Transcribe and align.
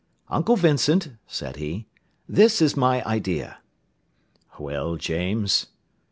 "Uncle 0.29 0.55
Vincent," 0.55 1.09
said 1.27 1.57
he, 1.57 1.85
"this 2.27 2.59
is 2.59 2.75
my 2.75 3.05
idea." 3.05 3.59
"Well, 4.57 4.95
James?" 4.95 5.67